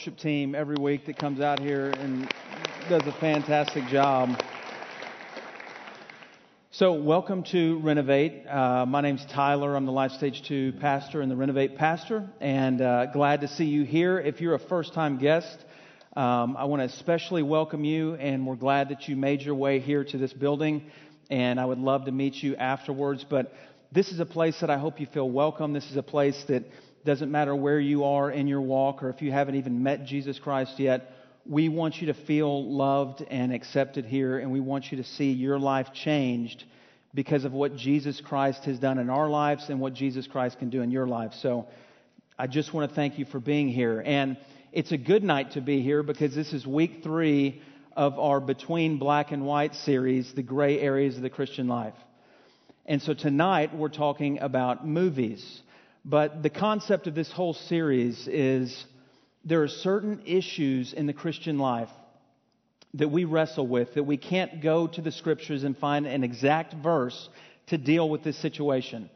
[0.00, 2.22] worship team every week that comes out here and
[2.88, 4.30] does a fantastic job.
[6.70, 8.46] So, welcome to Renovate.
[8.46, 9.76] Uh, my name's Tyler.
[9.76, 13.66] I'm the Life Stage 2 pastor and the Renovate pastor, and uh, glad to see
[13.66, 14.18] you here.
[14.18, 15.58] If you're a first time guest,
[16.16, 19.80] um, I want to especially welcome you, and we're glad that you made your way
[19.80, 20.90] here to this building,
[21.28, 23.26] and I would love to meet you afterwards.
[23.28, 23.52] But
[23.92, 25.74] this is a place that I hope you feel welcome.
[25.74, 26.64] This is a place that
[27.04, 30.38] doesn't matter where you are in your walk or if you haven't even met Jesus
[30.38, 31.12] Christ yet.
[31.46, 35.32] We want you to feel loved and accepted here, and we want you to see
[35.32, 36.64] your life changed
[37.14, 40.70] because of what Jesus Christ has done in our lives and what Jesus Christ can
[40.70, 41.32] do in your life.
[41.40, 41.66] So
[42.38, 44.02] I just want to thank you for being here.
[44.04, 44.36] And
[44.72, 47.60] it's a good night to be here because this is week three
[47.96, 51.94] of our Between Black and White series, The Gray Areas of the Christian Life.
[52.86, 55.62] And so tonight we're talking about movies.
[56.04, 58.84] But the concept of this whole series is
[59.44, 61.90] there are certain issues in the Christian life
[62.94, 66.74] that we wrestle with that we can't go to the scriptures and find an exact
[66.74, 67.28] verse
[67.66, 69.08] to deal with this situation.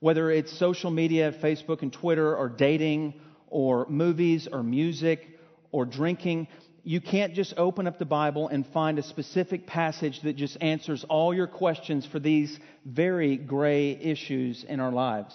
[0.00, 3.14] Whether it's social media, Facebook and Twitter, or dating,
[3.48, 5.26] or movies, or music,
[5.72, 6.48] or drinking,
[6.84, 11.04] you can't just open up the Bible and find a specific passage that just answers
[11.08, 15.34] all your questions for these very gray issues in our lives.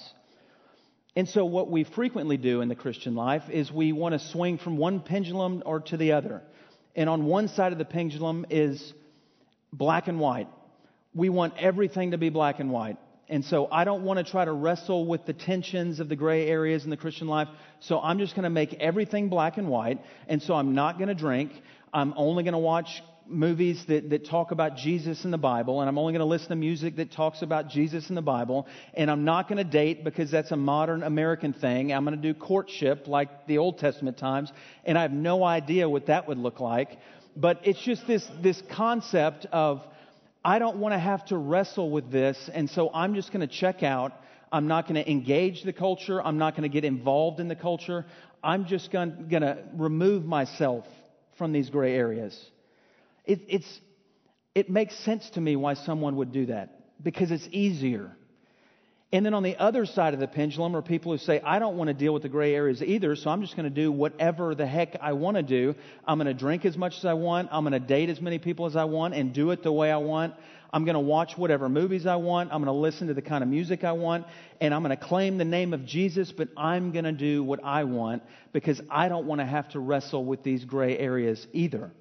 [1.15, 4.57] And so, what we frequently do in the Christian life is we want to swing
[4.57, 6.41] from one pendulum or to the other.
[6.95, 8.93] And on one side of the pendulum is
[9.73, 10.47] black and white.
[11.13, 12.97] We want everything to be black and white.
[13.27, 16.47] And so, I don't want to try to wrestle with the tensions of the gray
[16.47, 17.49] areas in the Christian life.
[17.81, 19.99] So, I'm just going to make everything black and white.
[20.29, 21.51] And so, I'm not going to drink.
[21.93, 25.89] I'm only going to watch movies that, that talk about Jesus in the Bible, and
[25.89, 29.09] I'm only going to listen to music that talks about Jesus in the Bible, and
[29.09, 31.93] I'm not going to date because that's a modern American thing.
[31.93, 34.51] I'm going to do courtship like the Old Testament times,
[34.85, 36.97] and I have no idea what that would look like.
[37.35, 39.81] But it's just this, this concept of
[40.43, 43.53] I don't want to have to wrestle with this, and so I'm just going to
[43.53, 44.13] check out.
[44.51, 46.21] I'm not going to engage the culture.
[46.21, 48.05] I'm not going to get involved in the culture.
[48.43, 50.85] I'm just going to remove myself
[51.37, 52.37] from these gray areas.
[53.25, 53.81] It, it's,
[54.55, 58.15] it makes sense to me why someone would do that because it's easier.
[59.13, 61.75] And then on the other side of the pendulum are people who say, I don't
[61.75, 64.55] want to deal with the gray areas either, so I'm just going to do whatever
[64.55, 65.75] the heck I want to do.
[66.07, 67.49] I'm going to drink as much as I want.
[67.51, 69.91] I'm going to date as many people as I want and do it the way
[69.91, 70.33] I want.
[70.73, 72.53] I'm going to watch whatever movies I want.
[72.53, 74.25] I'm going to listen to the kind of music I want.
[74.61, 77.61] And I'm going to claim the name of Jesus, but I'm going to do what
[77.65, 81.91] I want because I don't want to have to wrestle with these gray areas either.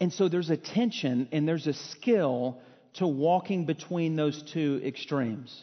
[0.00, 2.60] And so there's a tension and there's a skill
[2.94, 5.62] to walking between those two extremes.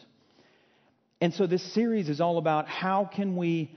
[1.20, 3.72] And so this series is all about how can we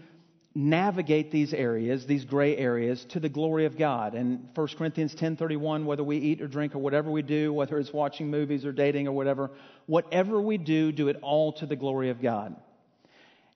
[0.53, 4.15] navigate these areas, these gray areas, to the glory of God.
[4.15, 7.93] And 1 Corinthians 10:31, whether we eat or drink or whatever we do, whether it's
[7.93, 9.51] watching movies or dating or whatever,
[9.85, 12.55] whatever we do, do it all to the glory of God.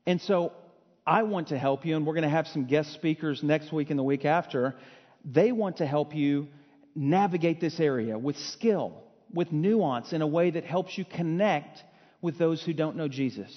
[0.06, 0.54] And so
[1.06, 3.90] I want to help you, and we're going to have some guest speakers next week
[3.90, 4.76] and the week after.
[5.26, 6.48] They want to help you
[6.96, 9.04] navigate this area with skill,
[9.34, 11.84] with nuance, in a way that helps you connect
[12.22, 13.52] with those who don't know Jesus.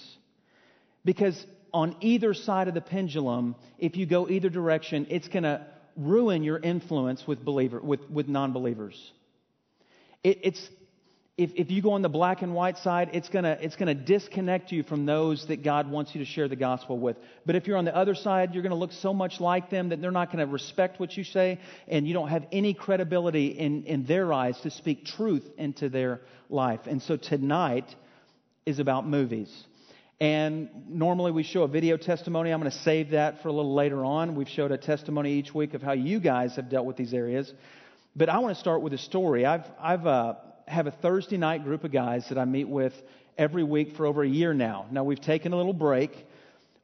[1.04, 5.66] Because on either side of the pendulum, if you go either direction, it's going to
[5.96, 9.12] ruin your influence with, believer, with, with non believers.
[10.22, 10.68] It, it's
[11.36, 13.94] if, if you go on the black and white side, it's going to it's gonna
[13.94, 17.16] disconnect you from those that God wants you to share the gospel with.
[17.44, 19.88] But if you're on the other side, you're going to look so much like them
[19.88, 21.58] that they're not going to respect what you say,
[21.88, 26.20] and you don't have any credibility in, in their eyes to speak truth into their
[26.48, 26.80] life.
[26.86, 27.92] And so tonight
[28.64, 29.52] is about movies.
[30.20, 32.52] And normally we show a video testimony.
[32.52, 34.36] I'm going to save that for a little later on.
[34.36, 37.52] We've showed a testimony each week of how you guys have dealt with these areas.
[38.14, 39.44] But I want to start with a story.
[39.44, 40.34] I've, I've, uh,
[40.66, 42.92] have a Thursday night group of guys that I meet with
[43.36, 44.86] every week for over a year now.
[44.90, 46.10] Now, we've taken a little break.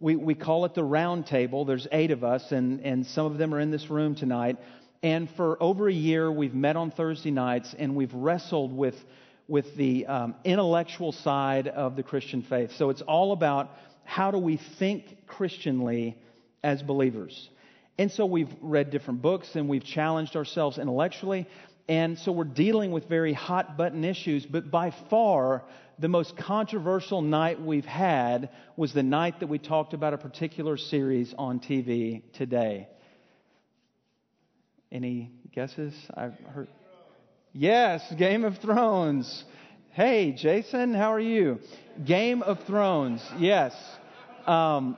[0.00, 1.64] We, we call it the round table.
[1.64, 4.56] There's eight of us, and, and some of them are in this room tonight.
[5.02, 8.96] And for over a year, we've met on Thursday nights and we've wrestled with,
[9.48, 12.72] with the um, intellectual side of the Christian faith.
[12.76, 13.70] So it's all about
[14.04, 16.16] how do we think Christianly
[16.62, 17.48] as believers.
[17.96, 21.46] And so we've read different books and we've challenged ourselves intellectually.
[21.90, 25.64] And so we're dealing with very hot button issues, but by far
[25.98, 30.76] the most controversial night we've had was the night that we talked about a particular
[30.76, 32.86] series on TV today.
[34.92, 35.92] Any guesses?
[36.14, 36.68] I've heard.
[37.52, 39.44] Yes, Game of Thrones.
[39.90, 41.58] Hey, Jason, how are you?
[42.06, 43.74] Game of Thrones, yes.
[44.46, 44.96] Um,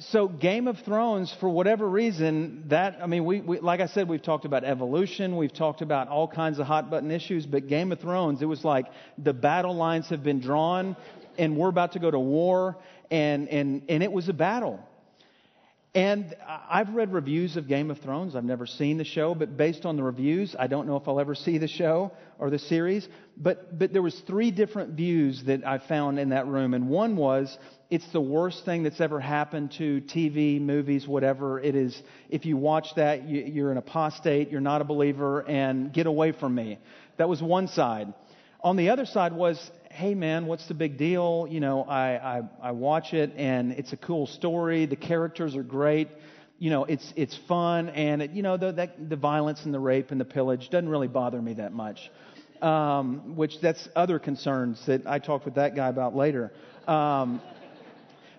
[0.00, 4.08] so Game of Thrones, for whatever reason, that I mean, we, we, like I said,
[4.08, 7.90] we've talked about evolution, we've talked about all kinds of hot button issues, but Game
[7.90, 8.86] of Thrones, it was like
[9.18, 10.96] the battle lines have been drawn,
[11.36, 12.76] and we're about to go to war,
[13.10, 14.80] and and and it was a battle.
[15.94, 18.36] And I've read reviews of Game of Thrones.
[18.36, 21.18] I've never seen the show, but based on the reviews, I don't know if I'll
[21.18, 23.08] ever see the show or the series.
[23.36, 27.16] But but there was three different views that I found in that room, and one
[27.16, 27.58] was
[27.90, 32.00] it's the worst thing that's ever happened to TV, movies, whatever it is.
[32.28, 36.54] If you watch that, you're an apostate, you're not a believer, and get away from
[36.54, 36.78] me.
[37.16, 38.12] That was one side.
[38.60, 41.48] On the other side was hey man, what's the big deal?
[41.50, 44.86] You know, I, I, I watch it and it's a cool story.
[44.86, 46.08] The characters are great.
[46.60, 49.80] You know, it's, it's fun and, it, you know, the, that, the violence and the
[49.80, 52.12] rape and the pillage doesn't really bother me that much.
[52.62, 56.52] Um, which that's other concerns that I talked with that guy about later.
[56.86, 57.40] Um,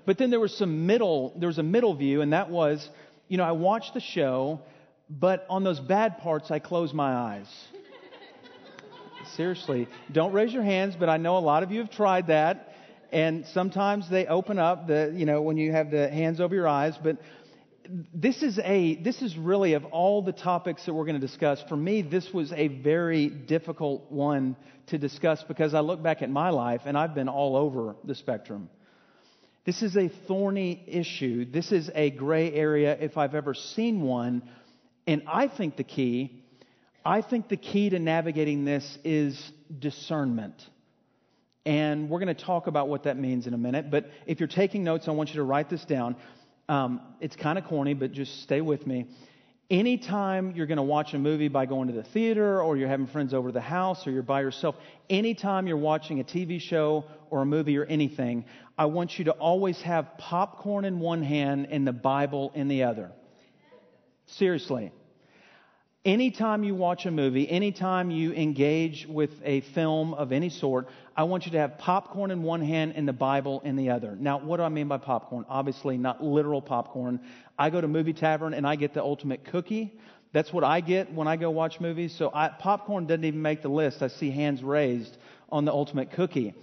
[0.05, 2.87] but then there was some middle, there was a middle view and that was,
[3.27, 4.61] you know, I watched the show,
[5.09, 7.47] but on those bad parts, I close my eyes.
[9.35, 12.73] Seriously, don't raise your hands, but I know a lot of you have tried that.
[13.11, 16.67] And sometimes they open up the, you know, when you have the hands over your
[16.67, 16.93] eyes.
[17.01, 17.17] But
[18.13, 21.63] this is a, this is really of all the topics that we're going to discuss.
[21.67, 24.55] For me, this was a very difficult one
[24.87, 28.13] to discuss because I look back at my life and I've been all over the
[28.13, 28.69] spectrum.
[29.65, 31.45] This is a thorny issue.
[31.45, 34.49] This is a gray area if I've ever seen one.
[35.05, 36.39] And I think the key
[37.05, 40.61] I think the key to navigating this is discernment.
[41.65, 43.89] And we're going to talk about what that means in a minute.
[43.89, 46.15] But if you're taking notes, I want you to write this down.
[46.67, 49.07] Um, it's kind of corny, but just stay with me.
[49.69, 53.05] Anytime you're going to watch a movie by going to the theater, or you're having
[53.05, 54.75] friends over the house, or you're by yourself,
[55.11, 58.45] anytime you're watching a TV show or a movie or anything,
[58.79, 62.83] I want you to always have popcorn in one hand and the Bible in the
[62.83, 63.11] other.
[64.25, 64.91] Seriously.
[66.05, 71.23] Anytime you watch a movie, anytime you engage with a film of any sort, I
[71.23, 74.15] want you to have popcorn in one hand and the Bible in the other.
[74.17, 75.43] Now, what do I mean by popcorn?
[75.49, 77.19] Obviously, not literal popcorn.
[77.57, 79.99] I go to Movie Tavern and I get the ultimate cookie.
[80.31, 82.15] That's what I get when I go watch movies.
[82.17, 84.01] So I, popcorn doesn't even make the list.
[84.01, 85.17] I see hands raised
[85.49, 86.53] on the ultimate cookie.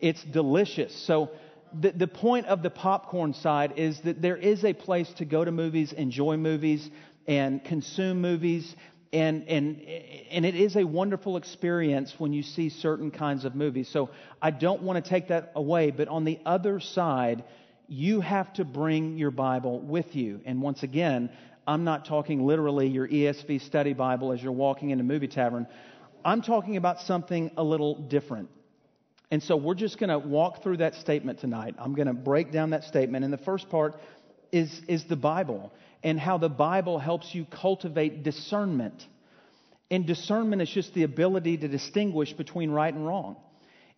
[0.00, 0.96] It's delicious.
[1.06, 1.32] So
[1.78, 5.44] the, the point of the popcorn side is that there is a place to go
[5.44, 6.88] to movies, enjoy movies
[7.26, 8.74] and consume movies.
[9.12, 9.80] And, and,
[10.30, 13.88] and it is a wonderful experience when you see certain kinds of movies.
[13.88, 14.10] So
[14.42, 15.90] I don't want to take that away.
[15.90, 17.44] But on the other side,
[17.88, 20.40] you have to bring your Bible with you.
[20.44, 21.30] And once again,
[21.66, 25.66] I'm not talking literally your ESV study Bible as you're walking into movie tavern.
[26.24, 28.50] I'm talking about something a little different.
[29.30, 31.74] And so we're just going to walk through that statement tonight.
[31.78, 33.24] I'm going to break down that statement.
[33.24, 33.98] And the first part
[34.56, 35.72] is, is the Bible
[36.02, 39.06] and how the Bible helps you cultivate discernment.
[39.90, 43.36] And discernment is just the ability to distinguish between right and wrong.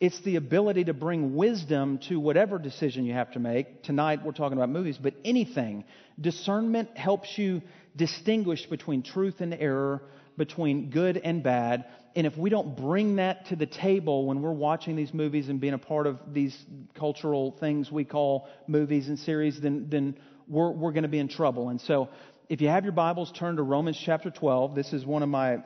[0.00, 3.82] It's the ability to bring wisdom to whatever decision you have to make.
[3.82, 5.84] Tonight we're talking about movies, but anything.
[6.20, 7.62] Discernment helps you
[7.96, 10.02] distinguish between truth and error,
[10.37, 11.84] between good and bad.
[12.14, 15.60] And if we don't bring that to the table when we're watching these movies and
[15.60, 16.56] being a part of these
[16.94, 20.16] cultural things we call movies and series, then, then
[20.49, 21.69] we're, we're going to be in trouble.
[21.69, 22.09] And so,
[22.49, 24.75] if you have your Bibles, turn to Romans chapter 12.
[24.75, 25.58] This is one of my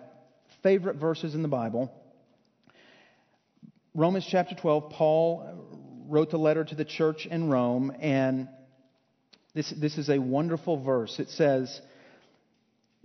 [0.63, 1.93] favorite verses in the Bible.
[3.95, 5.69] Romans chapter 12, Paul
[6.09, 8.49] wrote the letter to the church in Rome, and
[9.55, 11.19] this, this is a wonderful verse.
[11.21, 11.81] It says,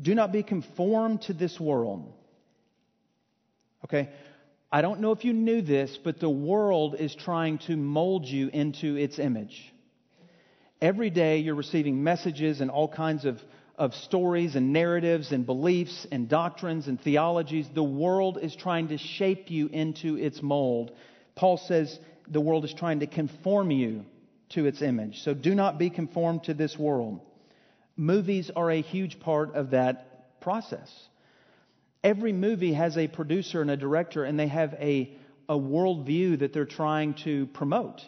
[0.01, 2.11] Do not be conformed to this world.
[3.85, 4.09] Okay?
[4.71, 8.49] I don't know if you knew this, but the world is trying to mold you
[8.49, 9.73] into its image.
[10.81, 13.41] Every day you're receiving messages and all kinds of,
[13.77, 17.67] of stories and narratives and beliefs and doctrines and theologies.
[17.73, 20.91] The world is trying to shape you into its mold.
[21.35, 24.05] Paul says the world is trying to conform you
[24.49, 25.23] to its image.
[25.23, 27.21] So do not be conformed to this world.
[27.95, 30.91] Movies are a huge part of that process.
[32.03, 35.17] Every movie has a producer and a director, and they have a,
[35.49, 38.01] a worldview that they're trying to promote.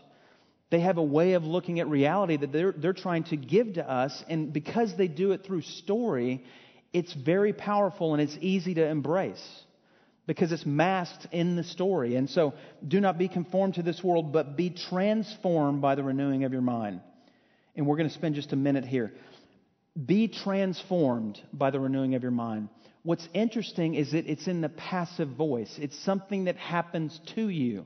[0.70, 3.90] They have a way of looking at reality that they're, they're trying to give to
[3.90, 4.24] us.
[4.30, 6.44] And because they do it through story,
[6.94, 9.44] it's very powerful and it's easy to embrace
[10.28, 12.16] because it's masked in the story.
[12.16, 12.54] And so,
[12.88, 16.62] do not be conformed to this world, but be transformed by the renewing of your
[16.62, 17.02] mind.
[17.76, 19.12] And we're going to spend just a minute here.
[20.06, 22.70] Be transformed by the renewing of your mind.
[23.02, 27.86] What's interesting is that it's in the passive voice, it's something that happens to you.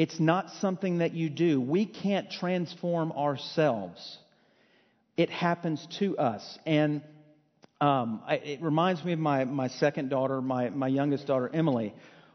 [0.00, 1.60] It's not something that you do.
[1.60, 4.16] We can't transform ourselves.
[5.18, 6.58] it happens to us.
[6.64, 7.02] And
[7.82, 11.92] um, I, it reminds me of my, my second daughter, my, my youngest daughter, Emily.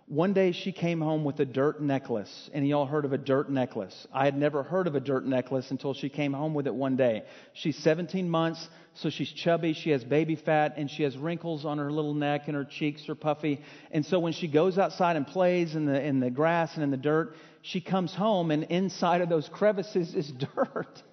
[0.08, 2.52] One day she came home with a dirt necklace.
[2.54, 4.06] and y'all heard of a dirt necklace?
[4.14, 6.96] I had never heard of a dirt necklace until she came home with it one
[6.96, 7.24] day.
[7.54, 9.74] She's 17 months, so she's chubby.
[9.74, 13.10] She has baby fat, and she has wrinkles on her little neck, and her cheeks
[13.10, 13.62] are puffy.
[13.90, 16.92] And so when she goes outside and plays in the, in the grass and in
[16.92, 21.04] the dirt, she comes home, and inside of those crevices is dirt.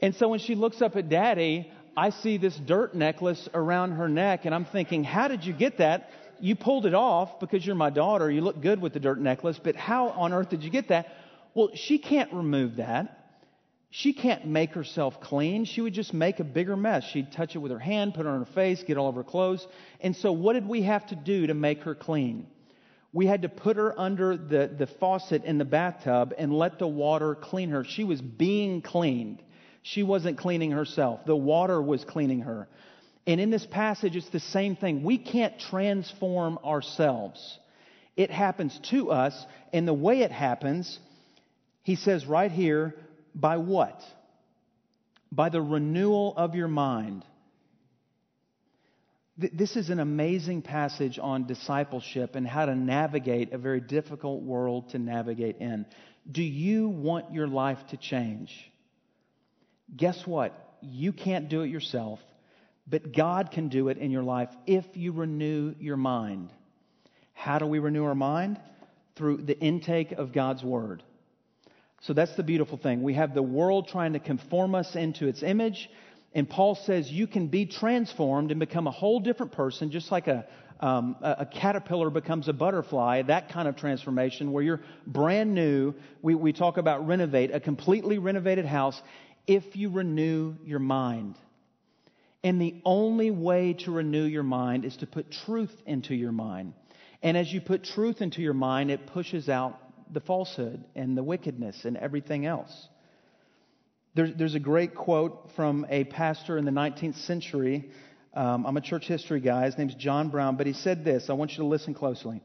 [0.00, 4.08] and so when she looks up at daddy, I see this dirt necklace around her
[4.08, 6.10] neck, and I'm thinking, how did you get that?
[6.40, 8.30] you pulled it off because you're my daughter.
[8.30, 11.08] You look good with the dirt necklace, but how on earth did you get that?
[11.54, 13.16] Well, she can't remove that.
[13.90, 15.64] She can't make herself clean.
[15.64, 17.04] She would just make a bigger mess.
[17.04, 19.28] She'd touch it with her hand, put it on her face, get all over her
[19.28, 19.66] clothes.
[20.00, 22.46] And so, what did we have to do to make her clean?
[23.12, 26.86] We had to put her under the, the faucet in the bathtub and let the
[26.86, 27.84] water clean her.
[27.84, 29.42] She was being cleaned.
[29.82, 31.20] She wasn't cleaning herself.
[31.26, 32.68] The water was cleaning her.
[33.26, 35.02] And in this passage, it's the same thing.
[35.02, 37.58] We can't transform ourselves.
[38.16, 40.98] It happens to us, and the way it happens,
[41.82, 42.94] he says right here,
[43.34, 44.00] by what?
[45.32, 47.24] By the renewal of your mind.
[49.40, 54.90] This is an amazing passage on discipleship and how to navigate a very difficult world
[54.90, 55.86] to navigate in.
[56.30, 58.52] Do you want your life to change?
[59.96, 60.52] Guess what?
[60.82, 62.20] You can't do it yourself.
[62.86, 66.52] But God can do it in your life if you renew your mind.
[67.32, 68.60] How do we renew our mind?
[69.16, 71.02] Through the intake of God's Word.
[72.02, 73.02] So that's the beautiful thing.
[73.02, 75.88] We have the world trying to conform us into its image.
[76.32, 80.28] And Paul says you can be transformed and become a whole different person, just like
[80.28, 80.46] a,
[80.78, 85.94] um, a, caterpillar becomes a butterfly, that kind of transformation where you're brand new.
[86.22, 89.00] We, we talk about renovate, a completely renovated house,
[89.46, 91.36] if you renew your mind.
[92.42, 96.74] And the only way to renew your mind is to put truth into your mind.
[97.22, 99.78] And as you put truth into your mind, it pushes out
[100.12, 102.88] the falsehood and the wickedness and everything else.
[104.14, 107.90] There's, there's a great quote from a pastor in the 19th century.
[108.34, 109.66] Um, I'm a church history guy.
[109.66, 111.30] His name's John Brown, but he said this.
[111.30, 112.42] I want you to listen closely.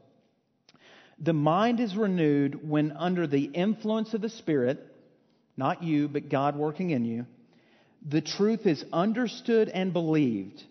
[1.18, 4.78] The mind is renewed when, under the influence of the Spirit,
[5.56, 7.26] not you, but God working in you,
[8.06, 10.62] the truth is understood and believed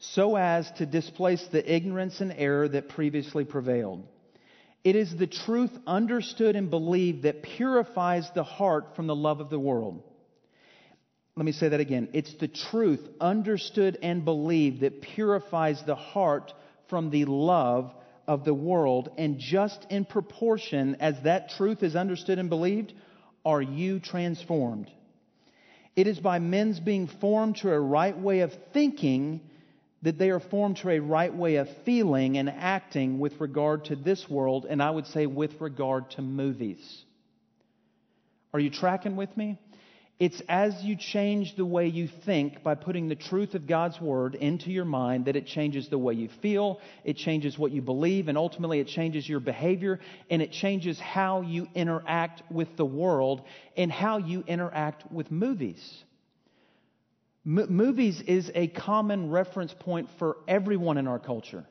[0.00, 4.06] so as to displace the ignorance and error that previously prevailed.
[4.82, 9.50] It is the truth understood and believed that purifies the heart from the love of
[9.50, 10.02] the world.
[11.40, 12.08] Let me say that again.
[12.12, 16.52] It's the truth understood and believed that purifies the heart
[16.90, 17.94] from the love
[18.28, 19.08] of the world.
[19.16, 22.92] And just in proportion as that truth is understood and believed,
[23.42, 24.90] are you transformed.
[25.96, 29.40] It is by men's being formed to a right way of thinking
[30.02, 33.96] that they are formed to a right way of feeling and acting with regard to
[33.96, 37.02] this world, and I would say with regard to movies.
[38.52, 39.58] Are you tracking with me?
[40.20, 44.34] It's as you change the way you think by putting the truth of God's Word
[44.34, 48.28] into your mind that it changes the way you feel, it changes what you believe,
[48.28, 49.98] and ultimately it changes your behavior,
[50.28, 53.40] and it changes how you interact with the world
[53.78, 56.04] and how you interact with movies.
[57.46, 61.64] M- movies is a common reference point for everyone in our culture.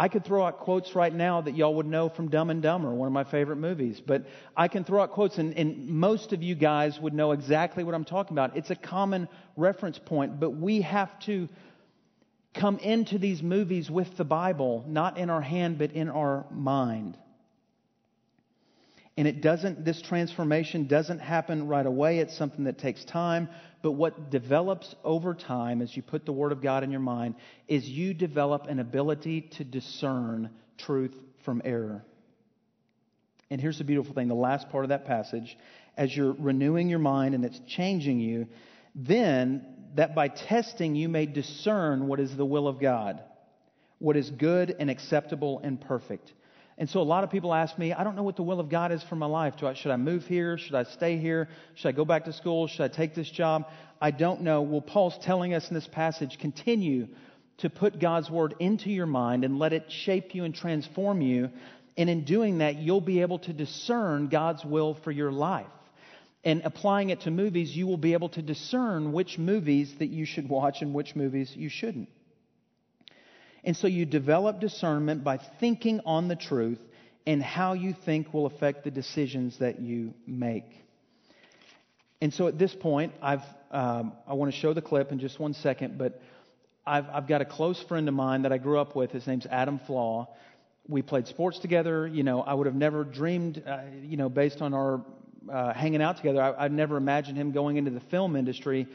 [0.00, 2.94] I could throw out quotes right now that y'all would know from Dumb and Dumber,
[2.94, 4.00] one of my favorite movies.
[4.00, 4.26] But
[4.56, 7.96] I can throw out quotes, and, and, most of you guys would know exactly what
[7.96, 8.56] I'm talking about.
[8.56, 11.48] It's a common reference point, but we have to
[12.54, 17.18] come into these movies with the Bible, not in our hand, but in our mind.
[19.18, 22.20] And it doesn't, this transformation doesn't happen right away.
[22.20, 23.48] It's something that takes time.
[23.82, 27.34] But what develops over time as you put the Word of God in your mind
[27.66, 32.04] is you develop an ability to discern truth from error.
[33.50, 35.58] And here's the beautiful thing the last part of that passage
[35.96, 38.46] as you're renewing your mind and it's changing you,
[38.94, 43.20] then that by testing you may discern what is the will of God,
[43.98, 46.32] what is good and acceptable and perfect.
[46.78, 48.68] And so a lot of people ask me, I don't know what the will of
[48.68, 49.54] God is for my life.
[49.64, 50.56] I, should I move here?
[50.56, 51.48] Should I stay here?
[51.74, 52.68] Should I go back to school?
[52.68, 53.64] Should I take this job?
[54.00, 54.62] I don't know.
[54.62, 57.08] Well, Paul's telling us in this passage continue
[57.58, 61.50] to put God's word into your mind and let it shape you and transform you.
[61.96, 65.66] And in doing that, you'll be able to discern God's will for your life.
[66.44, 70.24] And applying it to movies, you will be able to discern which movies that you
[70.24, 72.08] should watch and which movies you shouldn't.
[73.68, 76.78] And so you develop discernment by thinking on the truth,
[77.26, 80.64] and how you think will affect the decisions that you make.
[82.22, 85.38] And so at this point, I've, um, I want to show the clip in just
[85.38, 86.18] one second, but
[86.86, 89.10] I've, I've got a close friend of mine that I grew up with.
[89.10, 90.28] His name's Adam Flaw.
[90.88, 92.06] We played sports together.
[92.06, 95.04] You know, I would have never dreamed, uh, you know, based on our
[95.52, 98.88] uh, hanging out together, I, I'd never imagined him going into the film industry.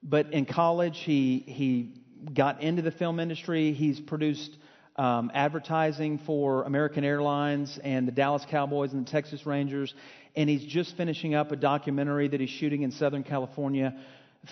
[0.00, 2.01] But in college, he, he
[2.34, 3.72] got into the film industry.
[3.72, 4.56] He's produced
[4.96, 9.94] um, advertising for American Airlines and the Dallas Cowboys and the Texas Rangers.
[10.36, 13.96] And he's just finishing up a documentary that he's shooting in Southern California.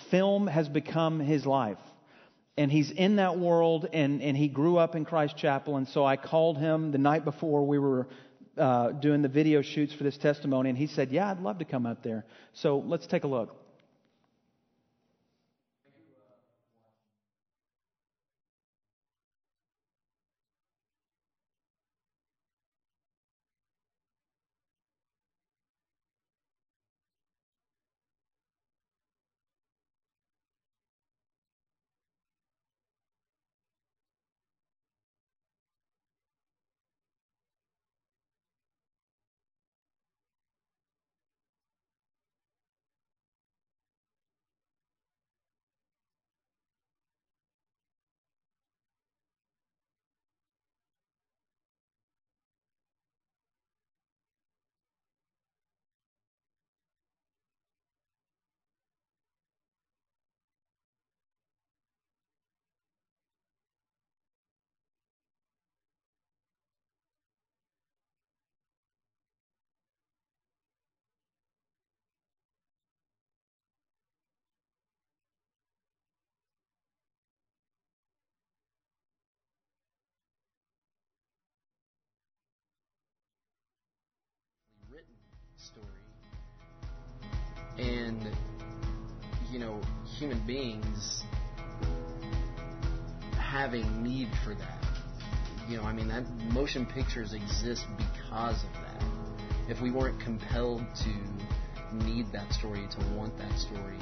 [0.09, 1.79] Film has become his life.
[2.57, 5.77] And he's in that world, and, and he grew up in Christ Chapel.
[5.77, 8.07] And so I called him the night before we were
[8.57, 11.65] uh, doing the video shoots for this testimony, and he said, Yeah, I'd love to
[11.65, 12.25] come up there.
[12.53, 13.55] So let's take a look.
[85.61, 85.87] Story.
[87.77, 88.35] And,
[89.51, 89.79] you know,
[90.17, 91.23] human beings
[93.37, 94.85] having need for that.
[95.69, 99.03] You know, I mean, that motion pictures exist because of that.
[99.69, 103.97] If we weren't compelled to need that story, to want that story,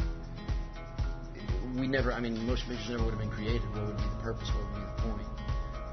[1.75, 3.61] we never, I mean, motion pictures never would have been created.
[3.73, 4.49] What would be the purpose?
[4.49, 5.27] What would be the point?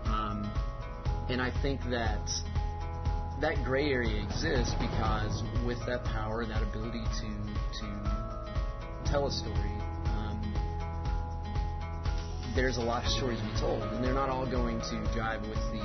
[0.07, 0.51] Um,
[1.29, 2.31] and I think that
[3.41, 7.29] that gray area exists because with that power, that ability to
[7.81, 7.87] to
[9.05, 9.77] tell a story,
[10.17, 10.41] um,
[12.55, 15.43] there's a lot of stories to be told, and they're not all going to jive
[15.43, 15.85] with the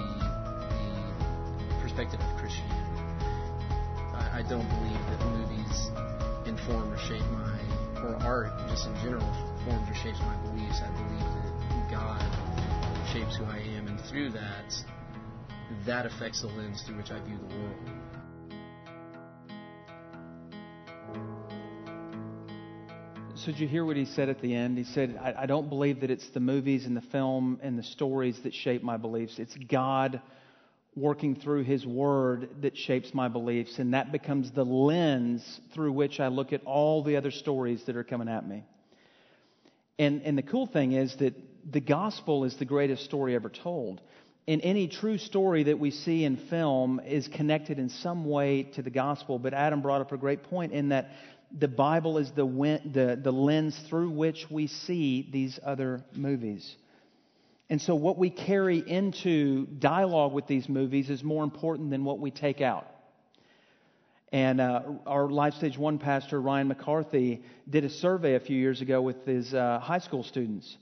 [1.68, 2.78] the perspective of Christianity.
[4.16, 5.92] I, I don't believe that movies
[6.48, 7.60] inform or shape my
[8.02, 9.28] or art just in general
[9.66, 10.82] forms or shapes my beliefs.
[10.82, 12.24] I believe that God
[13.12, 14.74] shapes who I am, and through that
[15.86, 18.02] that affects the lens through which I view the world.
[23.36, 24.78] So did you hear what he said at the end?
[24.78, 27.84] He said, I, I, don't believe that it's the movies and the film and the
[27.84, 29.40] stories that shape my beliefs.
[29.40, 30.22] It's God
[30.96, 33.80] working through his word that shapes my beliefs.
[33.80, 37.96] And that becomes the lens through which I look at all the other stories that
[37.96, 38.64] are coming at me.
[39.98, 41.34] And, and the cool thing is that
[41.68, 44.02] the gospel is the greatest story ever told
[44.48, 48.82] in any true story that we see in film is connected in some way to
[48.82, 49.40] the gospel.
[49.40, 51.12] But Adam brought up a great point in that
[51.58, 56.76] the Bible is the, the, the lens through which we see these other movies.
[57.70, 62.20] And so, what we carry into dialogue with these movies is more important than what
[62.20, 62.86] we take out.
[64.34, 68.82] And uh, our Life Stage 1 pastor, Ryan McCarthy, did a survey a few years
[68.82, 70.78] ago with his uh, high school students.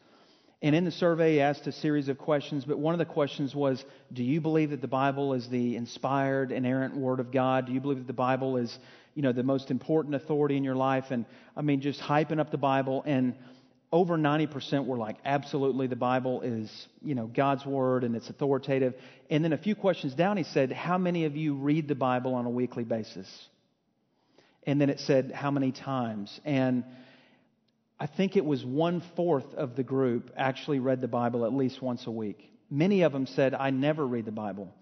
[0.61, 3.55] And in the survey, he asked a series of questions, but one of the questions
[3.55, 7.67] was Do you believe that the Bible is the inspired, inerrant Word of God?
[7.67, 8.77] Do you believe that the Bible is,
[9.15, 11.05] you know, the most important authority in your life?
[11.11, 13.03] And I mean, just hyping up the Bible.
[13.05, 13.35] And
[13.89, 16.69] over 90% were like, Absolutely, the Bible is,
[17.01, 18.95] you know, God's Word and it's authoritative.
[19.29, 22.35] And then a few questions down, he said, How many of you read the Bible
[22.35, 23.29] on a weekly basis?
[24.63, 26.37] And then it said, How many times?
[26.43, 26.83] And
[27.99, 31.81] I think it was one fourth of the group actually read the Bible at least
[31.81, 32.49] once a week.
[32.69, 34.73] Many of them said, I never read the Bible.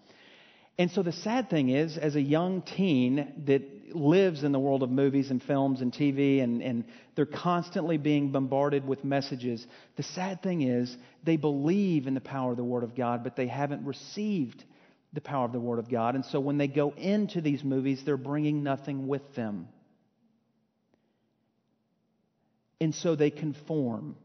[0.78, 4.84] And so the sad thing is, as a young teen that lives in the world
[4.84, 6.84] of movies and films and TV, and, and
[7.16, 12.52] they're constantly being bombarded with messages, the sad thing is they believe in the power
[12.52, 14.62] of the Word of God, but they haven't received
[15.12, 16.14] the power of the Word of God.
[16.14, 19.66] And so when they go into these movies, they're bringing nothing with them.
[22.80, 24.16] And so they conform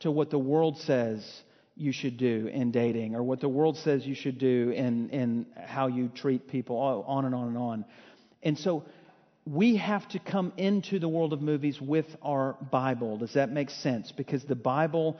[0.00, 1.42] to what the world says
[1.76, 5.46] you should do in dating or what the world says you should do in, in
[5.56, 6.76] how you treat people,
[7.06, 7.84] on and on and on.
[8.42, 8.84] And so
[9.46, 13.18] we have to come into the world of movies with our Bible.
[13.18, 14.12] Does that make sense?
[14.12, 15.18] Because the Bible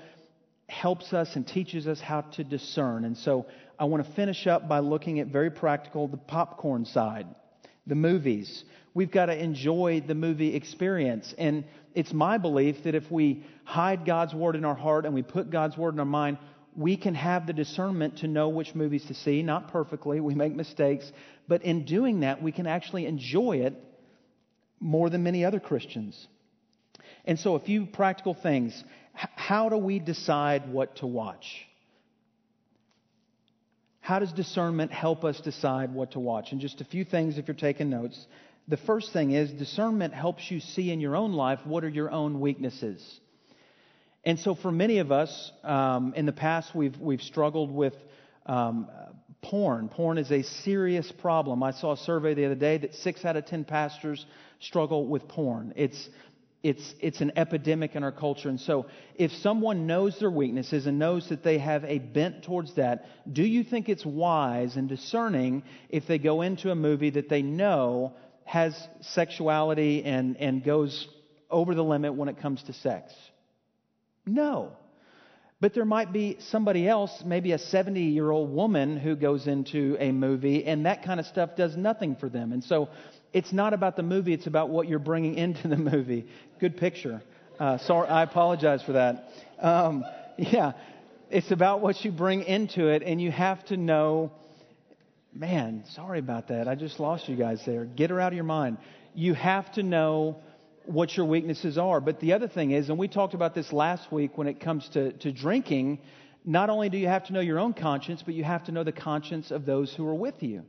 [0.68, 3.04] helps us and teaches us how to discern.
[3.04, 3.46] And so
[3.78, 7.26] I want to finish up by looking at very practical the popcorn side,
[7.86, 8.64] the movies.
[8.94, 11.34] We've got to enjoy the movie experience.
[11.36, 15.22] And it's my belief that if we hide God's word in our heart and we
[15.22, 16.38] put God's word in our mind,
[16.76, 19.42] we can have the discernment to know which movies to see.
[19.42, 21.10] Not perfectly, we make mistakes.
[21.46, 23.74] But in doing that, we can actually enjoy it
[24.80, 26.26] more than many other Christians.
[27.24, 28.82] And so, a few practical things.
[29.14, 31.66] How do we decide what to watch?
[34.00, 36.52] How does discernment help us decide what to watch?
[36.52, 38.26] And just a few things if you're taking notes.
[38.66, 42.10] The first thing is discernment helps you see in your own life what are your
[42.10, 43.20] own weaknesses.
[44.24, 47.92] And so, for many of us, um, in the past, we've, we've struggled with
[48.46, 48.88] um,
[49.42, 49.90] porn.
[49.90, 51.62] Porn is a serious problem.
[51.62, 54.24] I saw a survey the other day that six out of ten pastors
[54.60, 55.74] struggle with porn.
[55.76, 56.08] It's
[56.62, 58.48] it's, it's an epidemic in our culture.
[58.48, 62.74] And so, if someone knows their weaknesses and knows that they have a bent towards
[62.76, 67.28] that, do you think it's wise and discerning if they go into a movie that
[67.28, 71.08] they know has sexuality and, and goes
[71.50, 73.12] over the limit when it comes to sex?
[74.26, 74.72] No.
[75.60, 79.96] But there might be somebody else, maybe a 70 year old woman, who goes into
[79.98, 82.52] a movie and that kind of stuff does nothing for them.
[82.52, 82.88] And so
[83.32, 86.26] it's not about the movie, it's about what you're bringing into the movie.
[86.60, 87.22] Good picture.
[87.58, 89.28] Uh, sorry, I apologize for that.
[89.60, 90.04] Um,
[90.36, 90.72] yeah,
[91.30, 94.32] it's about what you bring into it, and you have to know.
[95.36, 96.68] Man, sorry about that.
[96.68, 97.84] I just lost you guys there.
[97.84, 98.78] Get her out of your mind.
[99.16, 100.36] You have to know
[100.86, 102.00] what your weaknesses are.
[102.00, 104.88] But the other thing is, and we talked about this last week when it comes
[104.90, 105.98] to, to drinking,
[106.44, 108.84] not only do you have to know your own conscience, but you have to know
[108.84, 110.62] the conscience of those who are with you.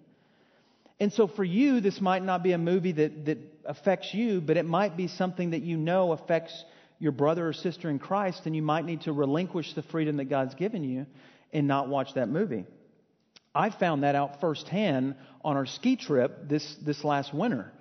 [0.99, 4.57] And so for you, this might not be a movie that, that affects you, but
[4.57, 6.65] it might be something that you know affects
[6.97, 10.25] your brother or sister in Christ, and you might need to relinquish the freedom that
[10.25, 11.05] God's given you
[11.53, 12.65] and not watch that movie.
[13.55, 17.71] I found that out firsthand on our ski trip this, this last winter.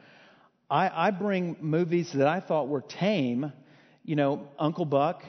[0.71, 3.53] I, I bring movies that I thought were tame,
[4.05, 5.23] you know, Uncle Buck,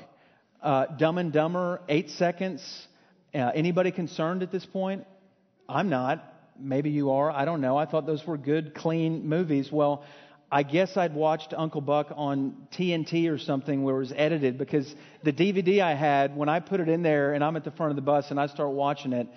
[0.61, 2.87] uh, Dumb and Dumber, Eight Seconds.
[3.33, 5.05] Uh, anybody concerned at this point?
[5.67, 6.23] I'm not.
[6.59, 7.31] Maybe you are.
[7.31, 7.75] I don't know.
[7.75, 9.71] I thought those were good, clean movies.
[9.71, 10.05] Well,
[10.51, 14.93] I guess I'd watched Uncle Buck on TNT or something where it was edited because
[15.23, 17.89] the DVD I had, when I put it in there and I'm at the front
[17.89, 19.27] of the bus and I start watching it,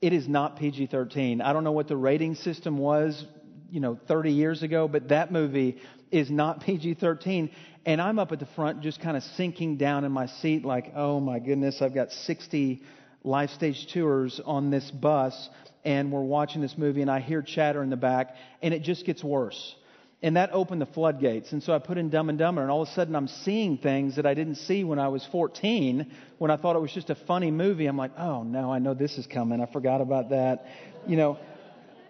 [0.00, 1.40] it is not PG 13.
[1.40, 3.24] I don't know what the rating system was,
[3.70, 5.78] you know, 30 years ago, but that movie
[6.10, 7.50] is not PG 13.
[7.84, 10.92] And I'm up at the front just kind of sinking down in my seat like,
[10.94, 12.82] oh my goodness, I've got 60
[13.24, 15.50] life stage tours on this bus
[15.84, 19.04] and we're watching this movie and I hear chatter in the back and it just
[19.04, 19.74] gets worse.
[20.22, 21.52] And that opened the floodgates.
[21.52, 23.78] And so I put in Dumb and Dumber and all of a sudden I'm seeing
[23.78, 27.08] things that I didn't see when I was 14 when I thought it was just
[27.08, 27.86] a funny movie.
[27.86, 29.62] I'm like, oh no, I know this is coming.
[29.62, 30.66] I forgot about that.
[31.06, 31.38] You know,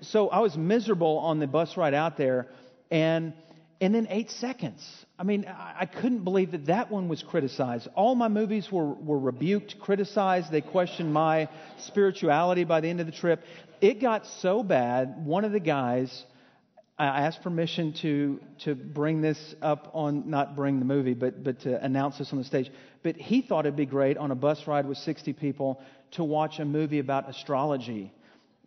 [0.01, 2.49] so I was miserable on the bus ride out there
[2.91, 3.33] and
[3.81, 4.87] and then eight seconds.
[5.19, 7.89] I mean, I couldn't believe that that one was criticized.
[7.95, 10.53] All my movies were, were rebuked, criticized.
[10.53, 13.43] They questioned my spirituality by the end of the trip.
[13.81, 16.25] It got so bad, one of the guys,
[17.07, 21.61] I asked permission to, to bring this up on, not bring the movie, but, but
[21.61, 22.71] to announce this on the stage.
[23.03, 25.81] But he thought it'd be great on a bus ride with 60 people
[26.13, 28.13] to watch a movie about astrology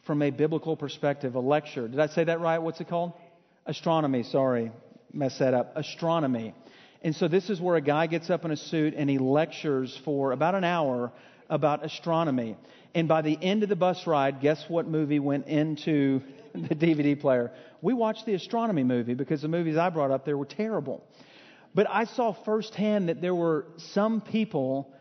[0.06, 1.88] from a biblical perspective, a lecture.
[1.88, 2.58] Did I say that right?
[2.58, 3.14] What's it called?
[3.66, 4.72] Astronomy, sorry
[5.14, 5.74] mess that up.
[5.76, 6.54] Astronomy.
[7.02, 10.00] And so this is where a guy gets up in a suit and he lectures
[10.04, 11.12] for about an hour
[11.50, 12.58] about astronomy.
[12.96, 16.22] And by the end of the bus ride, guess what movie went into
[16.70, 17.52] the DVD player?
[17.82, 21.04] We watched the astronomy movie because the movies I brought up there were terrible.
[21.76, 24.94] But I saw firsthand that there were some people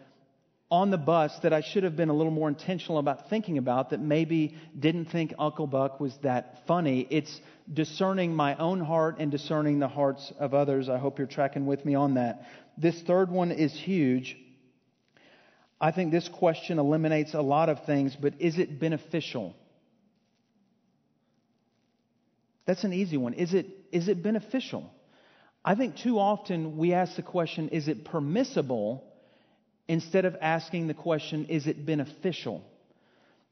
[0.70, 3.90] on the bus that I should have been a little more intentional about thinking about
[3.90, 7.06] that maybe didn't think Uncle Buck was that funny.
[7.10, 10.88] It's discerning my own heart and discerning the hearts of others.
[10.88, 12.46] I hope you're tracking with me on that.
[12.78, 14.34] This third one is huge.
[15.78, 19.54] I think this question eliminates a lot of things, but is it beneficial?
[22.66, 23.34] That's an easy one.
[23.34, 24.92] Is it, is it beneficial?
[25.64, 29.04] I think too often we ask the question, is it permissible?
[29.88, 32.62] instead of asking the question, is it beneficial?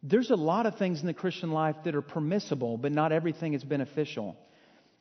[0.03, 3.55] There's a lot of things in the Christian life that are permissible, but not everything
[3.55, 4.37] is beneficial.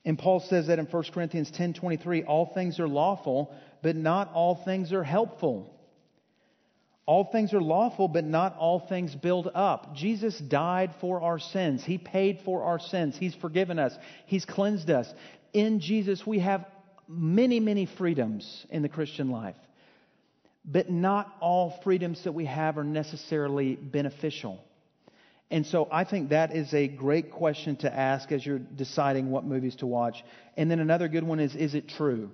[0.03, 4.55] And Paul says that in 1 Corinthians 10:23, all things are lawful, but not all
[4.55, 5.73] things are helpful.
[7.09, 9.95] All things are lawful, but not all things build up.
[9.95, 11.83] Jesus died for our sins.
[11.83, 13.17] He paid for our sins.
[13.17, 13.97] He's forgiven us.
[14.27, 15.11] He's cleansed us.
[15.51, 16.67] in Jesus we have
[17.07, 19.55] many, many freedoms in the Christian life.
[20.63, 24.63] But not all freedoms that we have are necessarily beneficial.
[25.49, 29.45] And so I think that is a great question to ask as you're deciding what
[29.45, 30.23] movies to watch.
[30.55, 32.29] And then another good one is is it true?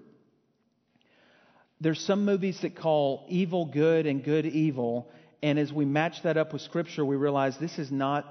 [1.81, 5.09] There's some movies that call evil good and good evil,
[5.43, 8.25] and as we match that up with scripture, we realize this is not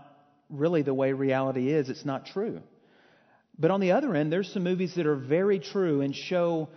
[0.48, 1.88] really the way reality is.
[1.88, 2.62] It's not true.
[3.59, 6.68] But on the other end, there's some movies that are very true and show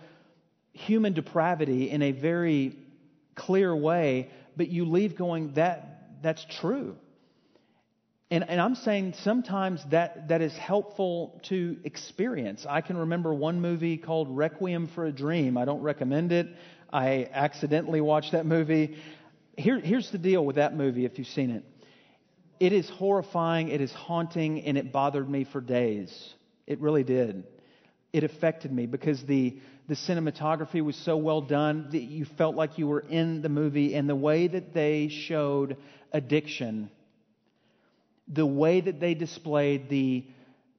[0.72, 2.76] human depravity in a very
[3.34, 6.96] clear way, but you leave going, that, that's true.
[8.30, 12.66] And, and I'm saying sometimes that, that is helpful to experience.
[12.68, 15.56] I can remember one movie called Requiem for a Dream.
[15.56, 16.48] I don't recommend it.
[16.92, 18.98] I accidentally watched that movie.
[19.56, 21.64] Here, here's the deal with that movie if you've seen it
[22.60, 26.34] it is horrifying, it is haunting, and it bothered me for days.
[26.66, 27.44] It really did.
[28.12, 32.78] It affected me because the, the cinematography was so well done that you felt like
[32.78, 35.76] you were in the movie, and the way that they showed
[36.12, 36.90] addiction,
[38.28, 40.24] the way that they displayed the,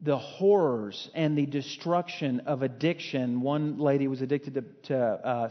[0.02, 3.42] the horrors and the destruction of addiction.
[3.42, 5.50] One lady was addicted to, to uh,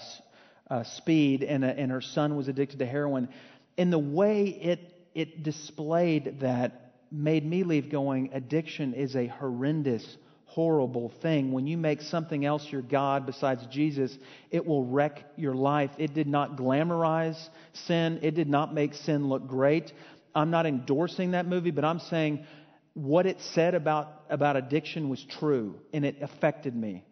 [0.70, 3.28] uh, speed, and, a, and her son was addicted to heroin.
[3.76, 10.16] And the way it it displayed that made me leave going, addiction is a horrendous,
[10.44, 11.50] horrible thing.
[11.50, 14.16] When you make something else your God besides Jesus,
[14.52, 15.90] it will wreck your life.
[15.98, 19.92] It did not glamorize sin, it did not make sin look great.
[20.34, 22.44] I'm not endorsing that movie, but I'm saying
[22.94, 27.04] what it said about, about addiction was true, and it affected me.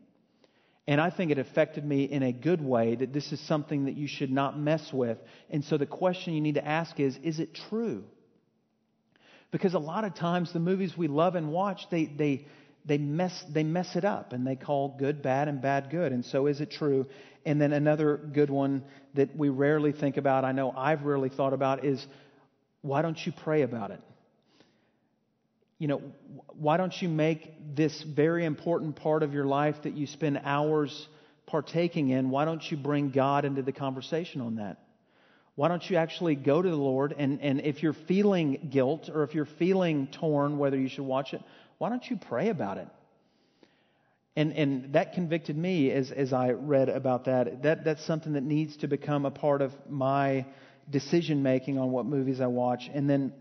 [0.88, 3.96] And I think it affected me in a good way that this is something that
[3.96, 5.18] you should not mess with.
[5.50, 8.05] And so the question you need to ask is is it true?
[9.50, 12.46] Because a lot of times the movies we love and watch, they, they,
[12.85, 16.12] they, mess, they mess it up and they call good bad and bad good.
[16.12, 17.07] And so is it true?
[17.44, 21.52] And then another good one that we rarely think about, I know I've rarely thought
[21.52, 22.05] about, is
[22.83, 24.01] why don't you pray about it?
[25.79, 26.01] you know,
[26.59, 31.09] why don't you make this very important part of your life that you spend hours
[31.47, 34.79] partaking in, why don't you bring God into the conversation on that?
[35.55, 39.23] Why don't you actually go to the Lord and, and if you're feeling guilt or
[39.23, 41.43] if you're feeling torn whether you should watch it,
[41.79, 42.89] why don't you pray about it?
[44.35, 47.62] And, and that convicted me as, as I read about that.
[47.62, 47.85] that.
[47.85, 50.45] That's something that needs to become a part of my
[50.90, 52.90] decision making on what movies I watch.
[52.92, 53.33] And then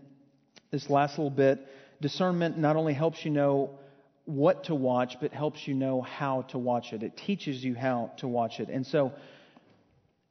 [0.70, 1.66] this last little bit,
[2.00, 3.78] discernment not only helps you know
[4.24, 7.02] what to watch, but helps you know how to watch it.
[7.02, 8.68] It teaches you how to watch it.
[8.68, 9.12] And so,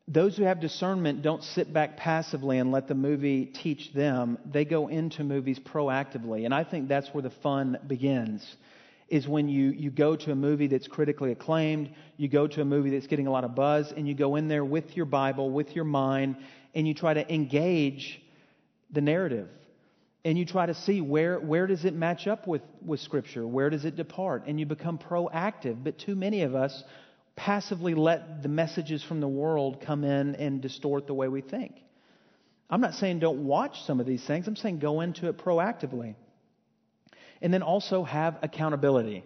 [0.08, 4.38] those who have discernment don't sit back passively and let the movie teach them.
[4.46, 6.46] They go into movies proactively.
[6.46, 8.46] And I think that's where the fun begins.
[9.10, 12.66] Is when you, you go to a movie that's critically acclaimed, you go to a
[12.66, 15.50] movie that's getting a lot of buzz, and you go in there with your Bible,
[15.50, 16.38] with your mind,
[16.76, 18.22] and you try to engage
[18.92, 19.48] the narrative
[20.26, 23.46] and you try to see where, where does it match up with, with Scripture?
[23.48, 24.44] Where does it depart?
[24.48, 25.84] And you become proactive.
[25.84, 26.84] But too many of us
[27.36, 31.76] passively let the messages from the world come in and distort the way we think.
[32.72, 36.16] I'm not saying don't watch some of these things, I'm saying go into it proactively.
[37.42, 39.24] And then also have accountability.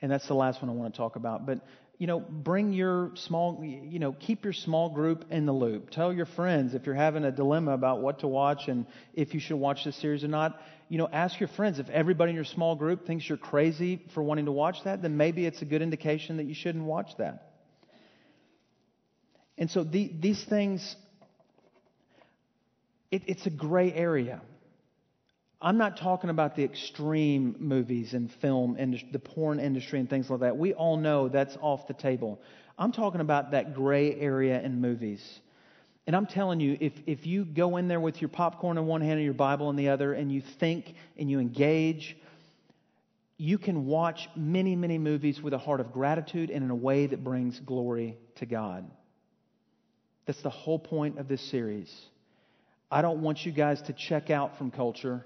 [0.00, 1.46] And that's the last one I want to talk about.
[1.46, 1.60] But
[1.98, 5.90] you know, bring your small, you know, keep your small group in the loop.
[5.90, 9.40] Tell your friends if you're having a dilemma about what to watch and if you
[9.40, 10.60] should watch this series or not.
[10.88, 11.78] You know, ask your friends.
[11.78, 15.16] If everybody in your small group thinks you're crazy for wanting to watch that, then
[15.16, 17.52] maybe it's a good indication that you shouldn't watch that.
[19.56, 20.96] And so the, these things,
[23.10, 24.42] it, it's a gray area.
[25.60, 30.28] I'm not talking about the extreme movies and film industry, the porn industry and things
[30.28, 30.56] like that.
[30.56, 32.40] We all know that's off the table.
[32.78, 35.40] I'm talking about that gray area in movies.
[36.06, 39.00] And I'm telling you, if, if you go in there with your popcorn in one
[39.00, 42.16] hand and your Bible in the other, and you think and you engage,
[43.38, 47.06] you can watch many, many movies with a heart of gratitude and in a way
[47.06, 48.88] that brings glory to God.
[50.26, 51.92] That's the whole point of this series.
[52.90, 55.24] I don't want you guys to check out from culture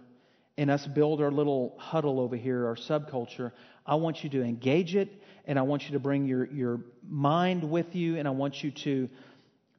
[0.61, 3.51] and us build our little huddle over here, our subculture,
[3.87, 5.09] I want you to engage it
[5.47, 8.71] and I want you to bring your, your mind with you and I want you
[8.85, 9.09] to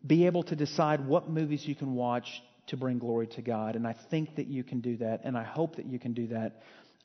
[0.08, 3.76] be able to decide what movies you can watch to bring glory to God.
[3.76, 6.30] And I think that you can do that and I hope that you can do
[6.30, 6.64] that.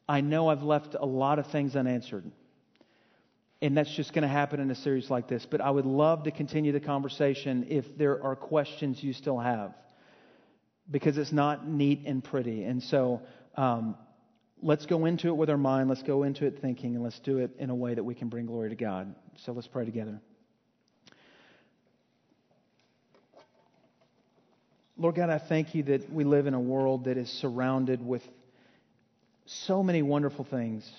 [0.09, 2.25] I know I've left a lot of things unanswered.
[3.61, 5.47] And that's just going to happen in a series like this.
[5.51, 9.75] But I would love to continue the conversation if there are questions you still have.
[10.91, 12.65] Because it's not neat and pretty.
[12.65, 13.21] And so
[13.57, 13.97] um,
[14.62, 17.38] let's go into it with our mind, let's go into it thinking, and let's do
[17.38, 19.14] it in a way that we can bring glory to God.
[19.45, 20.21] So let's pray together.
[24.99, 28.23] Lord God, I thank you that we live in a world that is surrounded with
[29.45, 30.90] so many wonderful things.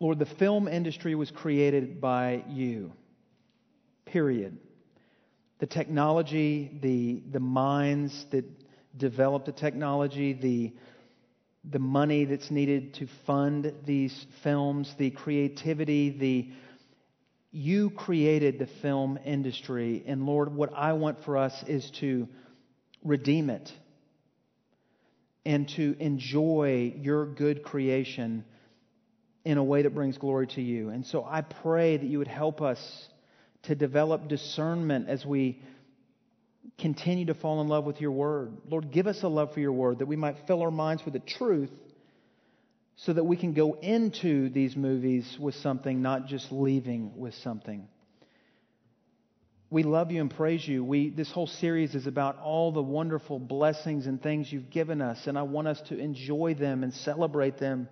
[0.00, 2.92] Lord, the film industry was created by you,
[4.06, 4.56] period.
[5.58, 8.44] The technology, the, the minds that
[8.98, 10.74] developed the technology, the,
[11.68, 16.50] the money that's needed to fund these films, the creativity, the
[17.50, 20.04] you created the film industry.
[20.06, 22.28] And Lord, what I want for us is to
[23.02, 23.72] redeem it
[25.46, 28.44] and to enjoy your good creation
[29.44, 30.90] in a way that brings glory to you.
[30.90, 32.78] And so I pray that you would help us
[33.62, 35.62] to develop discernment as we
[36.78, 38.56] continue to fall in love with your word.
[38.68, 41.14] Lord, give us a love for your word that we might fill our minds with
[41.14, 41.72] the truth
[42.96, 47.86] so that we can go into these movies with something, not just leaving with something.
[49.70, 50.82] We love you and praise you.
[50.82, 55.26] We, this whole series is about all the wonderful blessings and things you've given us,
[55.26, 57.88] and I want us to enjoy them and celebrate them.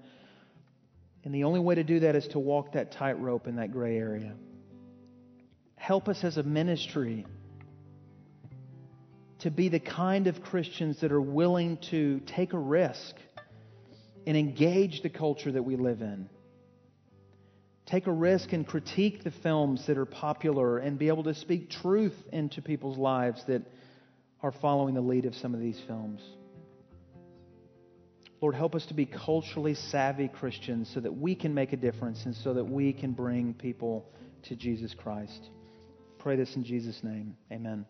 [1.24, 3.98] And the only way to do that is to walk that tightrope in that gray
[3.98, 4.34] area.
[5.76, 7.26] Help us as a ministry
[9.46, 13.14] to be the kind of Christians that are willing to take a risk
[14.26, 16.28] and engage the culture that we live in.
[17.86, 21.70] Take a risk and critique the films that are popular and be able to speak
[21.70, 23.62] truth into people's lives that
[24.42, 26.20] are following the lead of some of these films.
[28.40, 32.24] Lord, help us to be culturally savvy Christians so that we can make a difference
[32.24, 34.10] and so that we can bring people
[34.48, 35.50] to Jesus Christ.
[36.18, 37.36] Pray this in Jesus' name.
[37.52, 37.86] Amen.